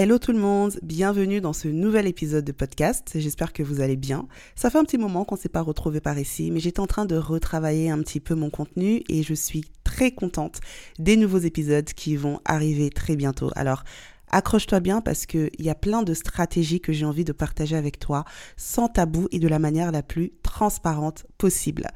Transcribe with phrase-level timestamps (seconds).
[0.00, 3.10] Hello tout le monde, bienvenue dans ce nouvel épisode de podcast.
[3.16, 4.28] J'espère que vous allez bien.
[4.54, 6.86] Ça fait un petit moment qu'on ne s'est pas retrouvé par ici, mais j'étais en
[6.86, 10.60] train de retravailler un petit peu mon contenu et je suis très contente
[11.00, 13.50] des nouveaux épisodes qui vont arriver très bientôt.
[13.56, 13.82] Alors,
[14.30, 17.98] accroche-toi bien parce qu'il y a plein de stratégies que j'ai envie de partager avec
[17.98, 18.24] toi
[18.56, 21.88] sans tabou et de la manière la plus transparente possible.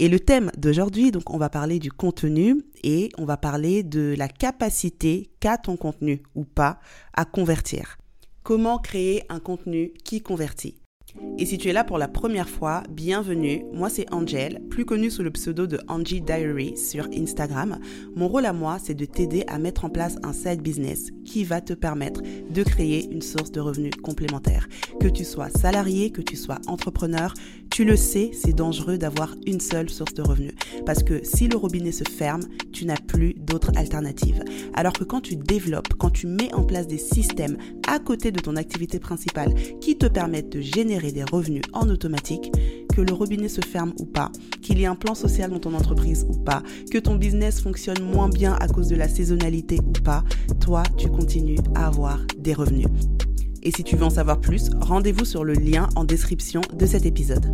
[0.00, 4.14] Et le thème d'aujourd'hui, donc on va parler du contenu et on va parler de
[4.16, 6.80] la capacité qu'a ton contenu ou pas
[7.12, 7.98] à convertir.
[8.42, 10.79] Comment créer un contenu qui convertit?
[11.38, 13.64] Et si tu es là pour la première fois, bienvenue.
[13.72, 17.78] Moi, c'est Angel, plus connue sous le pseudo de Angie Diary sur Instagram.
[18.14, 21.44] Mon rôle à moi, c'est de t'aider à mettre en place un side business qui
[21.44, 22.20] va te permettre
[22.50, 24.68] de créer une source de revenus complémentaire.
[25.00, 27.32] Que tu sois salarié, que tu sois entrepreneur,
[27.70, 30.54] tu le sais, c'est dangereux d'avoir une seule source de revenus.
[30.84, 34.42] Parce que si le robinet se ferme, tu n'as plus d'autres alternatives.
[34.74, 37.56] Alors que quand tu développes, quand tu mets en place des systèmes
[37.88, 42.52] à côté de ton activité principale qui te permettent de générer des revenus en automatique,
[42.94, 45.74] que le robinet se ferme ou pas, qu'il y ait un plan social dans ton
[45.74, 49.92] entreprise ou pas, que ton business fonctionne moins bien à cause de la saisonnalité ou
[49.92, 50.22] pas,
[50.60, 52.88] toi, tu continues à avoir des revenus.
[53.62, 57.06] Et si tu veux en savoir plus, rendez-vous sur le lien en description de cet
[57.06, 57.46] épisode.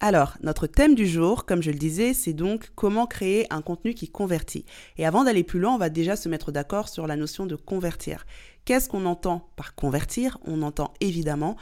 [0.00, 3.94] Alors, notre thème du jour, comme je le disais, c'est donc comment créer un contenu
[3.94, 4.66] qui convertit.
[4.98, 7.56] Et avant d'aller plus loin, on va déjà se mettre d'accord sur la notion de
[7.56, 8.26] convertir.
[8.66, 10.38] Qu'est-ce qu'on entend par convertir?
[10.44, 11.56] On entend évidemment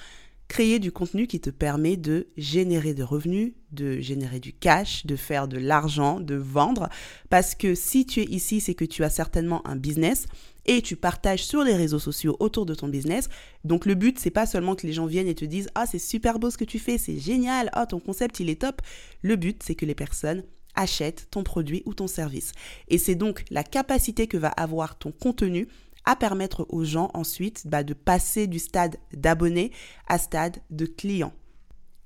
[0.49, 5.17] créer du contenu qui te permet de générer de revenus, de générer du cash, de
[5.17, 6.89] faire de l'argent, de vendre.
[7.31, 10.27] Parce que si tu es ici, c'est que tu as certainement un business
[10.67, 13.29] et tu partages sur les réseaux sociaux autour de ton business.
[13.65, 15.99] Donc le but, c'est pas seulement que les gens viennent et te disent "Ah, c'est
[15.99, 17.71] super beau ce que tu fais, c'est génial.
[17.73, 18.81] Ah, ton concept, il est top."
[19.23, 22.53] Le but, c'est que les personnes achètent ton produit ou ton service.
[22.89, 25.69] Et c'est donc la capacité que va avoir ton contenu
[26.05, 29.73] à permettre aux gens ensuite bah, de passer du stade d'abonné
[30.07, 31.33] à stade de client.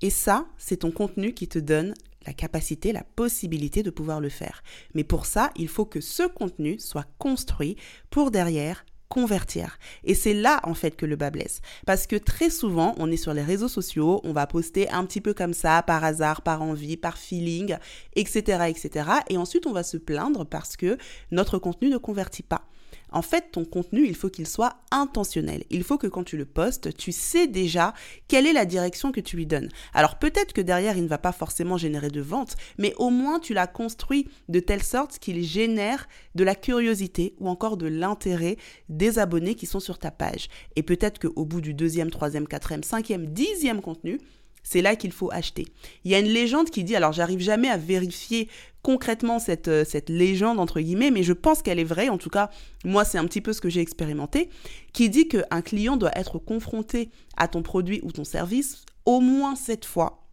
[0.01, 1.93] Et ça, c'est ton contenu qui te donne
[2.25, 4.63] la capacité, la possibilité de pouvoir le faire.
[4.93, 7.75] Mais pour ça, il faut que ce contenu soit construit
[8.09, 9.79] pour derrière convertir.
[10.03, 11.61] Et c'est là en fait que le bas blesse.
[11.85, 15.19] Parce que très souvent, on est sur les réseaux sociaux, on va poster un petit
[15.19, 17.75] peu comme ça, par hasard, par envie, par feeling,
[18.15, 18.65] etc.
[18.67, 19.09] etc.
[19.29, 20.97] Et ensuite, on va se plaindre parce que
[21.31, 22.68] notre contenu ne convertit pas.
[23.11, 25.63] En fait, ton contenu, il faut qu'il soit intentionnel.
[25.69, 27.93] Il faut que quand tu le postes, tu sais déjà
[28.27, 29.69] quelle est la direction que tu lui donnes.
[29.93, 33.39] Alors peut-être que derrière, il ne va pas forcément générer de vente, mais au moins
[33.39, 38.57] tu l'as construit de telle sorte qu'il génère de la curiosité ou encore de l'intérêt
[38.89, 40.47] des abonnés qui sont sur ta page.
[40.75, 44.19] Et peut-être qu'au bout du deuxième, troisième, quatrième, cinquième, dixième contenu,
[44.63, 45.67] c'est là qu'il faut acheter.
[46.03, 48.49] Il y a une légende qui dit, alors j'arrive jamais à vérifier
[48.81, 52.29] concrètement cette, euh, cette légende, entre guillemets, mais je pense qu'elle est vraie, en tout
[52.29, 52.49] cas,
[52.85, 54.49] moi c'est un petit peu ce que j'ai expérimenté,
[54.93, 59.55] qui dit qu'un client doit être confronté à ton produit ou ton service au moins
[59.55, 60.27] sept fois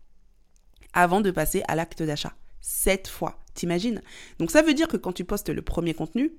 [0.93, 2.35] avant de passer à l'acte d'achat.
[2.61, 4.03] Sept fois, t'imagines?
[4.39, 6.33] Donc ça veut dire que quand tu postes le premier contenu,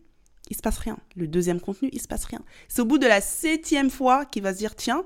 [0.49, 0.97] il se passe rien.
[1.15, 2.41] Le deuxième contenu, il se passe rien.
[2.67, 5.03] C'est au bout de la septième fois qu'il va se dire, tiens,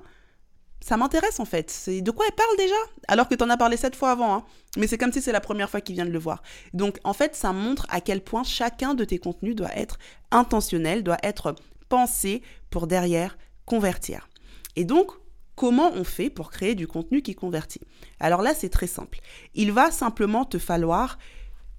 [0.81, 1.69] ça m'intéresse en fait.
[1.69, 2.75] C'est de quoi elle parle déjà?
[3.07, 4.35] Alors que tu en as parlé sept fois avant.
[4.35, 4.43] Hein.
[4.77, 6.41] Mais c'est comme si c'est la première fois qu'il vient de le voir.
[6.73, 9.99] Donc en fait, ça montre à quel point chacun de tes contenus doit être
[10.31, 11.55] intentionnel, doit être
[11.87, 14.27] pensé pour derrière convertir.
[14.75, 15.11] Et donc,
[15.55, 17.81] comment on fait pour créer du contenu qui convertit?
[18.19, 19.19] Alors là, c'est très simple.
[19.53, 21.19] Il va simplement te falloir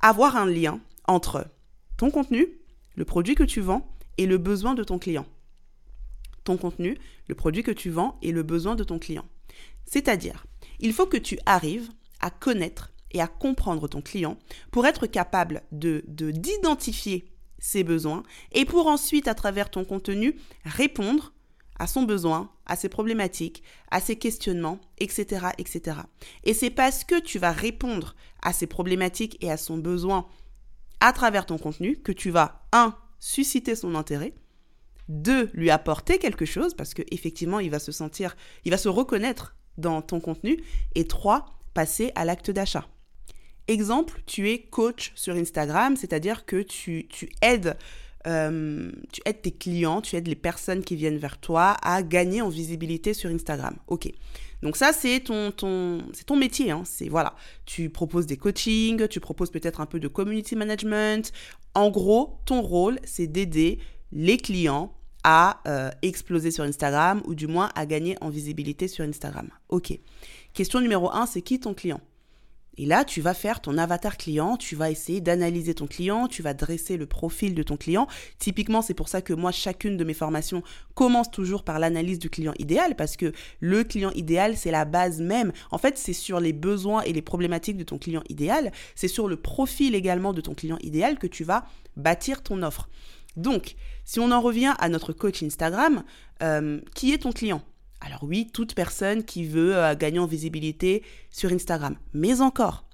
[0.01, 1.47] avoir un lien entre
[1.97, 2.47] ton contenu,
[2.95, 3.89] le produit que tu vends
[4.19, 5.27] et le besoin de ton client
[6.45, 6.99] ton contenu,
[7.29, 9.25] le produit que tu vends et le besoin de ton client.
[9.87, 10.47] C'est-à-dire,
[10.81, 14.39] il faut que tu arrives à connaître et à comprendre ton client
[14.71, 21.33] pour être capable de d'identifier ses besoins et pour ensuite, à travers ton contenu, répondre
[21.79, 25.99] à son besoin, à ses problématiques, à ses questionnements, etc., etc.
[26.45, 30.27] Et c'est parce que tu vas répondre à ses problématiques et à son besoin
[31.01, 34.35] à travers ton contenu que tu vas, un, susciter son intérêt,
[35.09, 39.57] deux, lui apporter quelque chose, parce qu'effectivement, il va se sentir, il va se reconnaître
[39.79, 40.63] dans ton contenu.
[40.95, 42.87] Et trois, passer à l'acte d'achat.
[43.69, 47.09] Exemple, tu es coach sur Instagram, c'est-à-dire que tu,
[47.41, 47.77] aides,
[48.27, 52.43] euh, tu aides tes clients, tu aides les personnes qui viennent vers toi à gagner
[52.43, 53.77] en visibilité sur Instagram.
[53.87, 54.11] Ok.
[54.63, 56.71] Donc ça, c'est ton, ton, c'est ton métier.
[56.71, 56.83] Hein.
[56.85, 57.35] C'est voilà,
[57.65, 61.33] tu proposes des coachings, tu proposes peut-être un peu de community management.
[61.75, 63.79] En gros, ton rôle, c'est d'aider
[64.13, 64.93] les clients
[65.25, 69.49] à euh, exploser sur Instagram ou du moins à gagner en visibilité sur Instagram.
[69.69, 69.99] Ok.
[70.53, 72.01] Question numéro un, c'est qui ton client?
[72.79, 76.43] Et là, tu vas faire ton avatar client, tu vas essayer d'analyser ton client, tu
[76.43, 78.07] vas dresser le profil de ton client.
[78.39, 80.63] Typiquement, c'est pour ça que moi, chacune de mes formations
[80.95, 85.21] commence toujours par l'analyse du client idéal, parce que le client idéal, c'est la base
[85.21, 85.53] même.
[85.71, 89.29] En fait, c'est sur les besoins et les problématiques de ton client idéal, c'est sur
[89.29, 91.67] le profil également de ton client idéal que tu vas
[91.97, 92.89] bâtir ton offre.
[93.37, 96.03] Donc, si on en revient à notre coach Instagram,
[96.43, 97.63] euh, qui est ton client?
[98.01, 101.97] Alors oui, toute personne qui veut euh, gagner en visibilité sur Instagram.
[102.15, 102.85] Mais encore,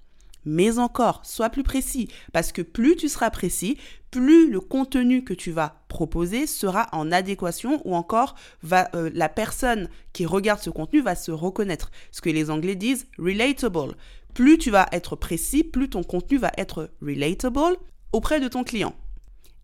[0.45, 2.09] mais encore, sois plus précis.
[2.33, 3.79] Parce que plus tu seras précis,
[4.11, 8.35] plus le contenu que tu vas proposer sera en adéquation ou encore
[8.73, 11.91] euh, la personne qui regarde ce contenu va se reconnaître.
[12.13, 13.97] Ce que les Anglais disent relatable.
[14.35, 17.77] Plus tu vas être précis, plus ton contenu va être relatable
[18.13, 18.95] auprès de ton client.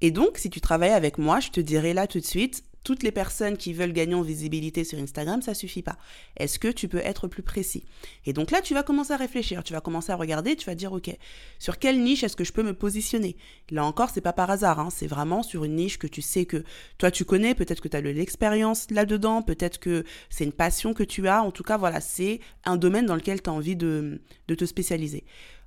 [0.05, 3.03] Et donc, si tu travailles avec moi, je te dirai là tout de suite, toutes
[3.03, 5.97] les personnes qui veulent gagner en visibilité sur Instagram, ça suffit pas.
[6.37, 7.85] Est-ce que tu peux être plus précis?
[8.27, 10.75] Et donc là, tu vas commencer à réfléchir, tu vas commencer à regarder, tu vas
[10.75, 11.11] dire OK,
[11.59, 13.39] sur quelle niche est-ce que je peux me positionner?
[13.71, 16.45] Là encore, c'est pas par hasard, hein, c'est vraiment sur une niche que tu sais
[16.45, 16.63] que
[16.99, 20.93] toi tu connais, peut-être que tu as de l'expérience là-dedans, peut-être que c'est une passion
[20.93, 23.77] que tu as, en tout cas voilà, c'est un domaine dans lequel tu as envie
[23.77, 25.25] de, te spécialiser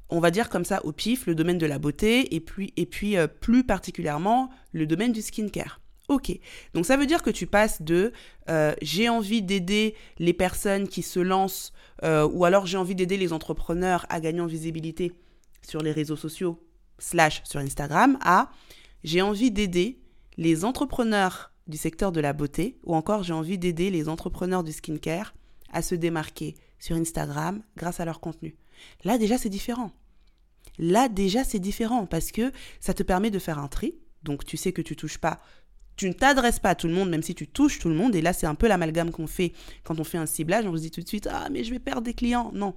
[0.10, 2.86] on va dire comme ça au pif, le domaine de la beauté et puis, et
[2.86, 5.82] puis euh, plus particulièrement le domaine du skincare.
[6.08, 6.32] Ok,
[6.74, 8.14] donc ça veut dire que tu passes de
[8.50, 11.74] euh, j'ai envie d'aider les personnes qui se lancent
[12.04, 15.12] euh, ou alors j'ai envie d'aider les entrepreneurs à gagner en visibilité
[15.68, 16.64] sur les réseaux sociaux
[16.98, 18.50] slash sur Instagram à
[19.04, 20.00] j'ai envie d'aider
[20.38, 24.72] les entrepreneurs du secteur de la beauté ou encore j'ai envie d'aider les entrepreneurs du
[24.72, 25.34] skincare
[25.74, 28.56] à se démarquer sur Instagram grâce à leur contenu.
[29.04, 29.92] Là déjà c'est différent.
[30.78, 33.96] Là déjà c'est différent parce que ça te permet de faire un tri.
[34.24, 35.42] Donc tu sais que tu touches pas
[35.98, 38.16] tu ne t'adresses pas à tout le monde, même si tu touches tout le monde.
[38.16, 39.52] Et là, c'est un peu l'amalgame qu'on fait
[39.84, 40.66] quand on fait un ciblage.
[40.66, 42.52] On se dit tout de suite, ah, mais je vais perdre des clients.
[42.54, 42.76] Non.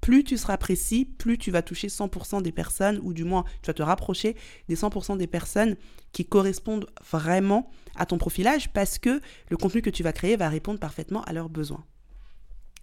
[0.00, 3.68] Plus tu seras précis, plus tu vas toucher 100% des personnes, ou du moins, tu
[3.68, 4.36] vas te rapprocher
[4.68, 5.76] des 100% des personnes
[6.12, 10.48] qui correspondent vraiment à ton profilage, parce que le contenu que tu vas créer va
[10.48, 11.84] répondre parfaitement à leurs besoins.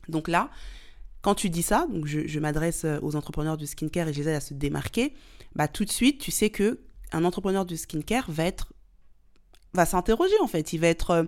[0.08, 0.50] Donc là,
[1.24, 4.40] quand tu dis ça, donc je, m'adresse aux entrepreneurs du skincare et je les à
[4.40, 5.14] se démarquer,
[5.56, 6.80] bah tout de suite, tu sais que
[7.12, 8.74] un entrepreneur du skincare va être
[9.74, 10.74] va s'interroger en fait.
[10.74, 11.24] Il va être euh,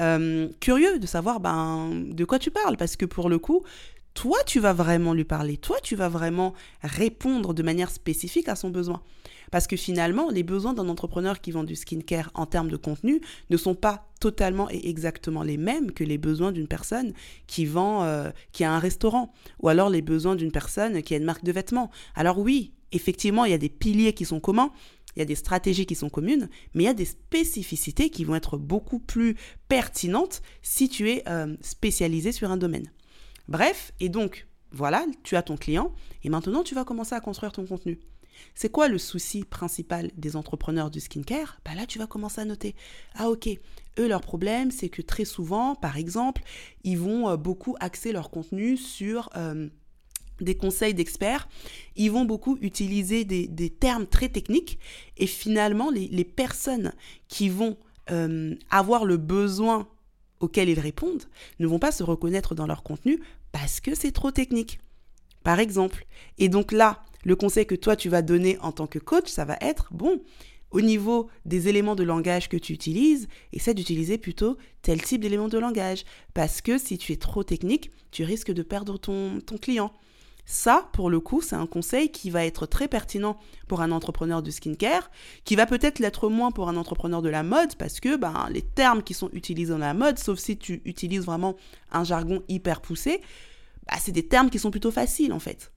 [0.00, 2.76] euh, curieux de savoir ben, de quoi tu parles.
[2.76, 3.62] Parce que pour le coup,
[4.14, 5.56] toi, tu vas vraiment lui parler.
[5.56, 9.02] Toi, tu vas vraiment répondre de manière spécifique à son besoin.
[9.50, 13.20] Parce que finalement, les besoins d'un entrepreneur qui vend du skincare en termes de contenu
[13.50, 17.12] ne sont pas totalement et exactement les mêmes que les besoins d'une personne
[17.48, 21.16] qui vend, euh, qui a un restaurant, ou alors les besoins d'une personne qui a
[21.16, 21.90] une marque de vêtements.
[22.14, 24.70] Alors oui, effectivement, il y a des piliers qui sont communs,
[25.16, 28.22] il y a des stratégies qui sont communes, mais il y a des spécificités qui
[28.22, 29.34] vont être beaucoup plus
[29.66, 32.92] pertinentes si tu es euh, spécialisé sur un domaine.
[33.48, 35.92] Bref, et donc, voilà, tu as ton client,
[36.22, 37.98] et maintenant tu vas commencer à construire ton contenu.
[38.54, 41.58] C'est quoi le souci principal des entrepreneurs du skincare?
[41.64, 42.74] Bah Là, tu vas commencer à noter.
[43.14, 43.48] Ah ok,
[43.98, 46.42] eux, leur problème, c'est que très souvent, par exemple,
[46.84, 49.30] ils vont euh, beaucoup axer leur contenu sur...
[49.36, 49.68] Euh,
[50.40, 51.48] des conseils d'experts,
[51.94, 54.80] ils vont beaucoup utiliser des, termes très techniques
[55.16, 56.92] et finalement les, personnes
[57.28, 57.76] qui vont
[58.10, 59.86] euh, avoir le besoin
[60.40, 61.22] auquel ils répondent
[61.60, 63.20] ne vont pas se reconnaître dans leur contenu
[63.52, 64.80] parce que c'est trop technique.
[65.44, 66.06] Par exemple.
[66.38, 69.44] Et donc là, le conseil que toi tu vas donner en tant que coach, ça
[69.44, 70.20] va être, bon,
[70.72, 75.48] au niveau des éléments de langage que tu utilises, essaie d'utiliser plutôt tel type d'éléments
[75.48, 76.04] de langage.
[76.34, 79.92] Parce que si tu es trop technique, tu risques de perdre ton, ton client.
[80.44, 83.38] Ça, pour le coup, c'est un conseil qui va être très pertinent
[83.68, 85.10] pour un entrepreneur de skincare,
[85.44, 88.62] qui va peut-être l'être moins pour un entrepreneur de la mode, parce que ben, les
[88.62, 91.56] termes qui sont utilisés dans la mode, sauf si tu utilises vraiment
[91.92, 93.20] un jargon hyper poussé,
[93.86, 95.70] bah, c'est des termes qui sont plutôt faciles en fait.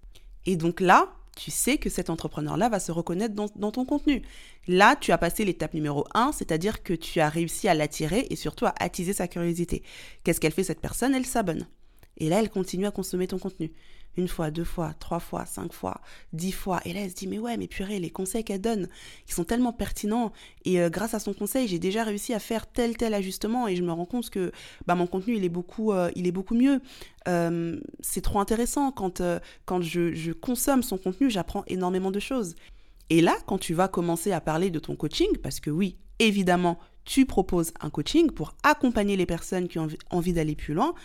[0.48, 4.22] Et donc là, tu sais que cet entrepreneur-là va se reconnaître dans, ton contenu.
[4.68, 8.36] Là, tu as passé l'étape numéro 1, c'est-à-dire que tu as réussi à l'attirer et
[8.36, 9.84] surtout à attiser sa curiosité.
[10.24, 11.14] Qu'est-ce qu'elle fait cette personne?
[11.14, 11.68] Elle s'abonne.
[12.18, 13.72] Et là, elle continue à consommer ton contenu
[14.18, 16.02] une fois, deux fois, trois fois, cinq fois,
[16.34, 16.80] dix fois.
[16.86, 18.88] Et là, elle se dit, mais ouais, mais purée, les conseils qu'elle donne,
[19.28, 20.32] ils sont tellement pertinents.
[20.64, 23.68] Et euh, grâce à son conseil, j'ai déjà réussi à faire tel, tel ajustement.
[23.68, 24.52] Et je me rends compte que
[24.86, 26.82] bah, mon contenu, il est beaucoup, euh, il est beaucoup mieux.
[27.28, 28.92] Euh, c'est trop intéressant.
[28.92, 29.22] Quand,
[29.66, 32.56] quand je, je consomme son contenu, j'apprends énormément de choses.
[33.10, 36.80] Et là, quand tu vas commencer à parler de ton coaching, parce que oui, évidemment,
[37.04, 40.96] tu proposes un coaching pour accompagner les personnes qui ont envie d'aller plus loin,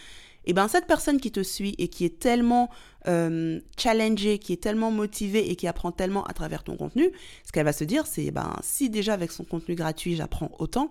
[0.46, 2.70] et eh bien cette personne qui te suit et qui est tellement
[3.06, 7.10] euh, challengée, qui est tellement motivée et qui apprend tellement à travers ton contenu,
[7.44, 10.90] ce qu'elle va se dire, c'est ben si déjà avec son contenu gratuit j'apprends autant,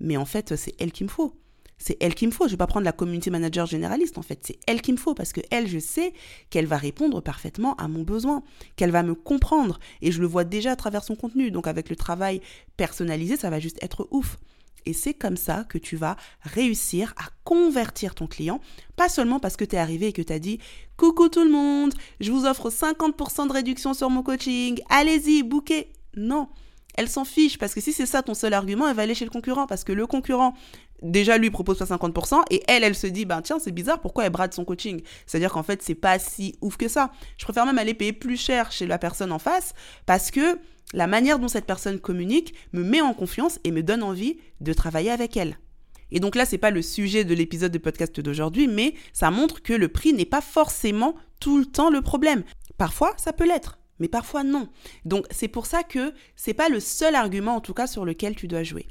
[0.00, 1.34] mais en fait c'est elle qu'il me faut.
[1.76, 2.46] c'est elle qu'il me faut.
[2.46, 4.38] Je vais pas prendre la community manager généraliste en fait.
[4.42, 6.14] C'est elle qu'il me faut parce que elle, je sais
[6.48, 8.42] qu'elle va répondre parfaitement à mon besoin,
[8.76, 11.50] qu'elle va me comprendre et je le vois déjà à travers son contenu.
[11.50, 12.40] Donc avec le travail
[12.78, 14.38] personnalisé, ça va juste être ouf.
[14.86, 18.60] Et c'est comme ça que tu vas réussir à convertir ton client,
[18.94, 20.58] pas seulement parce que tu es arrivé et que tu as dit
[20.96, 25.92] Coucou tout le monde, je vous offre 50% de réduction sur mon coaching, allez-y, bouquez.
[26.16, 26.48] Non,
[26.96, 29.24] elle s'en fiche parce que si c'est ça ton seul argument, elle va aller chez
[29.26, 30.54] le concurrent parce que le concurrent
[31.02, 34.24] déjà lui propose pas 50% et elle elle se dit ben tiens c'est bizarre pourquoi
[34.24, 35.02] elle brade son coaching?
[35.26, 37.94] C'est à dire qu'en fait c'est pas si ouf que ça je préfère même aller
[37.94, 39.74] payer plus cher chez la personne en face
[40.06, 40.58] parce que
[40.94, 44.72] la manière dont cette personne communique me met en confiance et me donne envie de
[44.72, 45.58] travailler avec elle
[46.10, 49.62] et donc là c'est pas le sujet de l'épisode de podcast d'aujourd'hui mais ça montre
[49.62, 52.44] que le prix n'est pas forcément tout le temps le problème
[52.78, 54.68] parfois ça peut l'être mais parfois non.
[55.04, 58.34] Donc c'est pour ça que c'est pas le seul argument en tout cas sur lequel
[58.34, 58.86] tu dois jouer.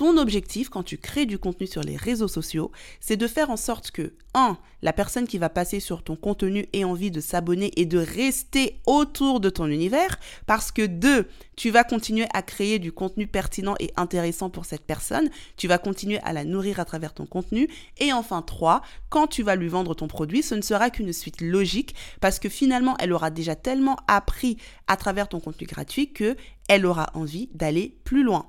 [0.00, 3.58] Ton objectif quand tu crées du contenu sur les réseaux sociaux, c'est de faire en
[3.58, 4.56] sorte que 1.
[4.80, 8.80] la personne qui va passer sur ton contenu ait envie de s'abonner et de rester
[8.86, 11.28] autour de ton univers parce que 2.
[11.54, 15.28] tu vas continuer à créer du contenu pertinent et intéressant pour cette personne,
[15.58, 18.80] tu vas continuer à la nourrir à travers ton contenu et enfin 3.
[19.10, 22.48] quand tu vas lui vendre ton produit, ce ne sera qu'une suite logique parce que
[22.48, 26.36] finalement, elle aura déjà tellement appris à travers ton contenu gratuit que
[26.70, 28.46] elle aura envie d'aller plus loin.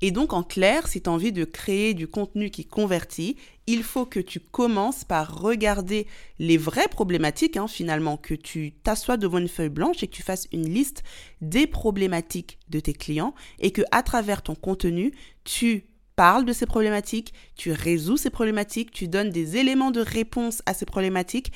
[0.00, 3.36] Et donc, en clair, si tu as envie de créer du contenu qui convertit,
[3.66, 6.06] il faut que tu commences par regarder
[6.38, 10.22] les vraies problématiques, hein, finalement, que tu t'assoies devant une feuille blanche et que tu
[10.22, 11.02] fasses une liste
[11.40, 15.12] des problématiques de tes clients et que à travers ton contenu,
[15.44, 20.62] tu parles de ces problématiques, tu résous ces problématiques, tu donnes des éléments de réponse
[20.66, 21.52] à ces problématiques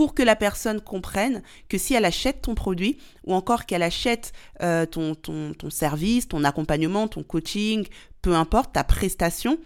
[0.00, 4.32] pour que la personne comprenne que si elle achète ton produit ou encore qu'elle achète
[4.62, 7.86] euh, ton, ton, ton service, ton accompagnement, ton coaching,
[8.22, 9.58] peu importe, ta prestation,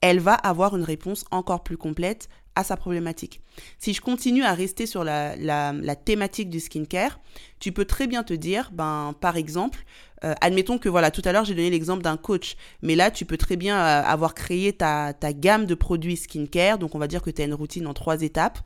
[0.00, 3.42] elle va avoir une réponse encore plus complète à sa problématique.
[3.78, 7.20] Si je continue à rester sur la, la, la thématique du skincare,
[7.60, 9.84] tu peux très bien te dire, ben, par exemple,
[10.24, 13.26] euh, admettons que voilà, tout à l'heure j'ai donné l'exemple d'un coach, mais là tu
[13.26, 17.08] peux très bien euh, avoir créé ta, ta gamme de produits skincare, donc on va
[17.08, 18.60] dire que tu as une routine en trois étapes,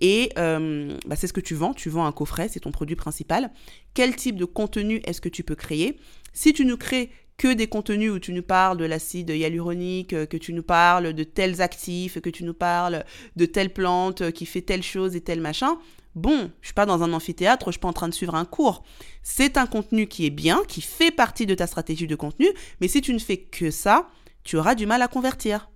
[0.00, 2.96] et euh, bah, c'est ce que tu vends, tu vends un coffret, c'est ton produit
[2.96, 3.50] principal.
[3.94, 5.98] Quel type de contenu est-ce que tu peux créer?
[6.32, 10.26] Si tu nous crées que des contenus où tu nous parles de l'acide hyaluronique, euh,
[10.26, 13.04] que tu nous parles de tels actifs, que tu nous parles
[13.36, 15.78] de telle plante euh, qui fait telle chose et tel machin,
[16.14, 18.44] bon, je suis pas dans un amphithéâtre, je suis pas en train de suivre un
[18.44, 18.84] cours.
[19.22, 22.46] C'est un contenu qui est bien, qui fait partie de ta stratégie de contenu,
[22.80, 24.08] mais si tu ne fais que ça,
[24.44, 25.68] tu auras du mal à convertir.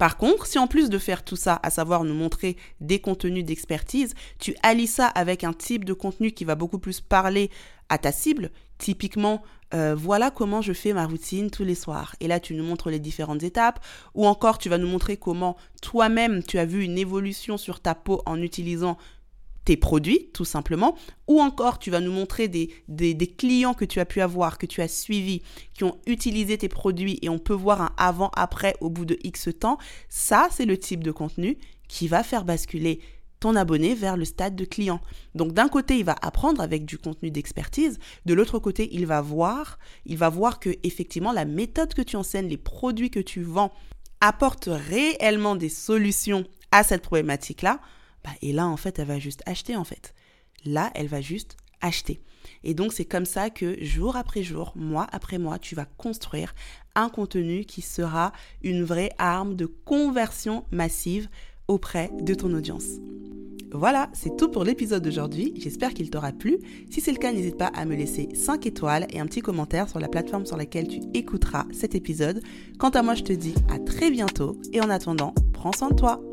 [0.00, 3.44] Par contre, si en plus de faire tout ça, à savoir nous montrer des contenus
[3.44, 7.50] d'expertise, tu allies ça avec un type de contenu qui va beaucoup plus parler
[7.90, 9.42] à ta cible, typiquement,
[9.74, 12.16] euh, voilà comment je fais ma routine tous les soirs.
[12.20, 13.84] Et là, tu nous montres les différentes étapes.
[14.14, 17.94] Ou encore, tu vas nous montrer comment toi-même, tu as vu une évolution sur ta
[17.94, 18.96] peau en utilisant
[19.64, 20.96] tes produits, tout simplement,
[21.28, 24.66] ou encore tu vas nous montrer des, des, clients que tu as pu avoir, que
[24.66, 25.42] tu as suivis,
[25.74, 29.48] qui ont utilisé tes produits et on peut voir un avant-après au bout de X
[29.58, 33.00] temps, ça c'est le type de contenu qui va faire basculer
[33.40, 35.00] ton abonné vers le stade de client.
[35.34, 39.20] Donc d'un côté, il va apprendre avec du contenu d'expertise, de l'autre côté, il va
[39.22, 43.42] voir, il va voir que effectivement la méthode que tu enseignes, les produits que tu
[43.42, 43.72] vends
[44.20, 47.80] apportent réellement des solutions à cette problématique-là
[48.24, 50.14] bah, et là, en fait, elle va juste acheter, en fait.
[50.64, 52.20] Là, elle va juste acheter.
[52.64, 56.54] Et donc, c'est comme ça que jour après jour, mois après mois, tu vas construire
[56.94, 61.28] un contenu qui sera une vraie arme de conversion massive
[61.68, 62.84] auprès de ton audience.
[63.72, 65.54] Voilà, c'est tout pour l'épisode d'aujourd'hui.
[65.56, 66.58] J'espère qu'il t'aura plu.
[66.90, 69.88] Si c'est le cas, n'hésite pas à me laisser 5 étoiles et un petit commentaire
[69.88, 72.42] sur la plateforme sur laquelle tu écouteras cet épisode.
[72.78, 75.94] Quant à moi, je te dis à très bientôt et en attendant, prends soin de
[75.94, 76.29] toi.